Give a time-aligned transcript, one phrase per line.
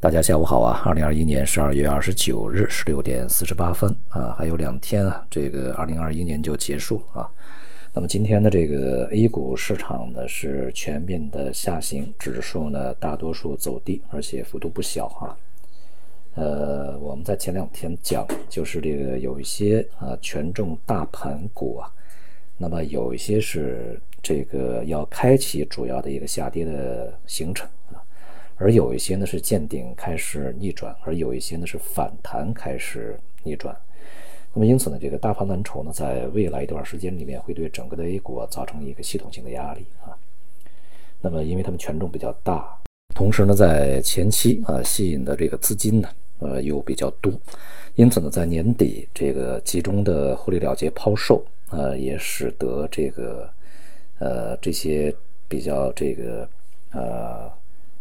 [0.00, 0.80] 大家下午好啊！
[0.84, 7.28] 二零二一年十二月二十九日十六点四十八分啊，还有两天啊，这个二零二一年就结束啊。
[7.92, 15.34] 那么今天的这个 A 股市场呢是全面的下行，指数呢大多数走低，而且幅度不小啊。
[16.36, 21.90] 呃，我们在前两天讲，就是这个有一些啊权重大盘股啊，
[22.56, 27.68] 那么有一些是这个要开启主要的一个下跌的行程。
[28.60, 33.74] 而有一些呢是见顶开始逆转，而有一些呢是反弹开始逆转。
[34.52, 40.10] 那么因此呢，这个大盘蓝筹呢，在未来一段时间里面会对整个的 A 股造成一个系统性的压力啊。
[41.20, 42.76] 那么因为它们权重比较大，
[43.14, 47.32] 同时呢，在前期啊吸引的这个资金呢，呃又比较多，
[47.94, 53.48] 因此呢，在年底这个集中的获利了结抛售啊，也使得这个
[54.18, 55.14] 呃这些
[55.46, 56.48] 比较这个
[56.92, 57.27] 呃。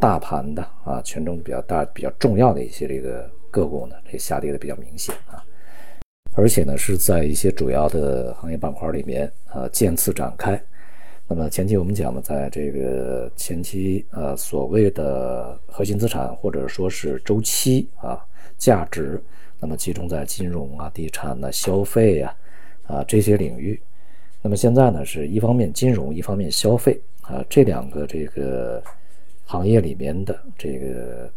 [0.00, 5.42] 大盘的啊，权重比较大、比较重要的一些这个个股呢，这下跌的比较明显啊，
[6.36, 10.60] 而且呢是在一些主要的行业板块里面啊渐次展开。
[11.26, 18.24] 那么前期我们讲的，在这个前期呃所谓的核心资产或者说是周期啊
[18.56, 19.20] 价值，
[19.58, 22.34] 那么集中在金融啊、地产啊、消费呀
[22.86, 23.80] 啊这些领域。
[24.40, 28.80] 那么现在呢是一方面金融，一方面消费啊这两个这个。
[29.50, 31.32] 行业里面的这个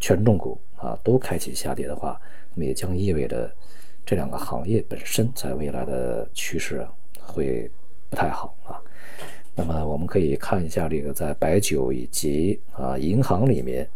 [0.00, 2.18] 权重股啊，都开启下跌的话，
[2.54, 3.54] 那么也将意味着
[4.06, 6.86] 这两个行业本身在未来的趋势
[7.20, 7.70] 会
[8.08, 8.80] 不太好啊。
[9.54, 13.86] 那么我们可以看一下这个在白酒以及啊银行里面，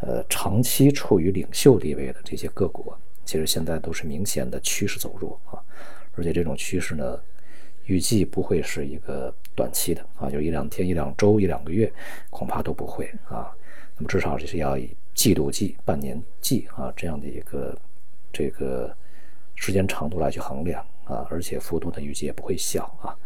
[0.00, 2.92] 呃长期处于领袖地位的这些个股，
[3.24, 5.56] 其实现在都是明显的趋势走弱啊，
[6.14, 7.18] 而且这种趋势呢。
[7.88, 11.90] 预计不会是一个短期的啊，就一两天、一两周、一两个月，
[12.28, 13.50] 恐怕都不会啊。
[13.96, 17.76] 那么至少这是要以季度计、半年计啊这样的一个
[18.30, 18.94] 这个
[19.54, 23.16] 时间长度来去衡量啊，而且幅度呢预计也不会小啊。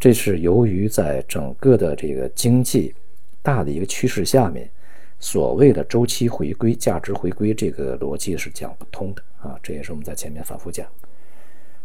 [0.00, 2.92] 这是由于在整个的这个经济
[3.42, 4.68] 大的一个趋势下面，
[5.20, 9.56] 所谓的周期回归、价值回归这个逻辑是讲不通的啊。
[9.62, 10.84] 这也是我们在前面反复讲，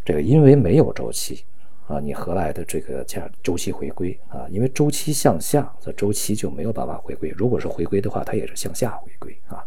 [0.03, 1.45] 这个因为没有周期。
[1.87, 4.47] 啊，你何来的这个价周期回归啊？
[4.49, 7.29] 因为周期向下，这周期就没有办法回归。
[7.37, 9.63] 如果是回归的话，它也是向下回归啊。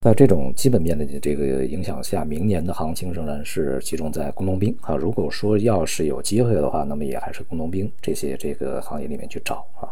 [0.00, 4.96] 在这种基本面的这个影响下，明年的行情仍然是集中在工农兵啊。
[4.96, 9.88] 如果说要是有机会的话，那么也还是工农兵这些这个行业里面去找啊。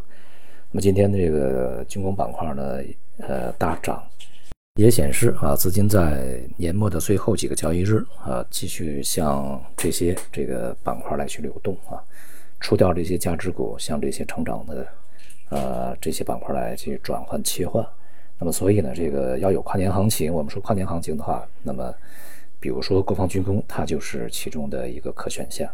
[0.70, 2.78] 那么今天这个军工板块呢，
[3.18, 4.02] 呃，大涨。
[4.76, 12.00] 也显示啊，资金在年末的最后几个交易日啊，继续向这些这个板块来去流动啊，
[12.58, 14.86] 除掉这些价值股，向这些成长的
[15.50, 17.86] 呃这些板块来去转换切换。
[18.38, 21.94] 那么，所以呢，这个要有跨年行情，我们说跨年行情的话，那么
[22.58, 25.68] 比如说国防军工，它就是其中的一个可选项。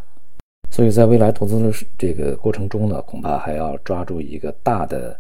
[0.73, 5.17] 所以在未来投资的这个过程中呢，恐怕还要抓住一个大的。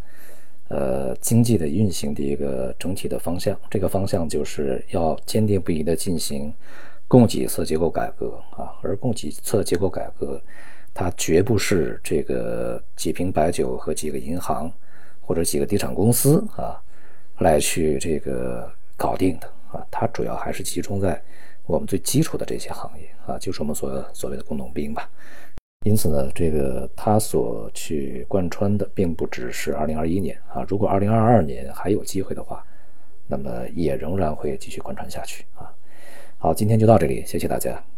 [0.68, 6.52] 呃，经济的运行的一个整体的方向，这个方向就是要坚定不移的进行
[7.06, 10.38] 供给侧结构改革啊，而供给侧结构改革，
[10.92, 14.70] 它绝不是这个几瓶白酒和几个银行
[15.22, 16.76] 或者几个地产公司啊
[17.38, 21.18] 来去这个搞定的啊，它主要还是集中在
[21.64, 25.08] 我们最基础的这些行业啊，就是我们所所谓的工农兵吧。
[25.88, 30.62] 因此呢，这个它所去贯穿的，并不只是二零二一年啊。
[30.68, 32.62] 如果二零二二年还有机会的话，
[33.26, 35.72] 那么也仍然会继续贯穿下去啊。
[36.36, 37.88] 好，今天就到这里，谢谢大家。